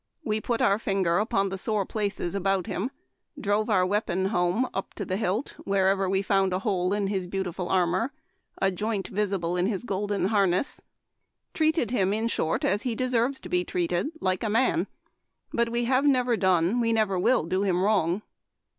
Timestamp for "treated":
11.53-11.91, 13.63-14.07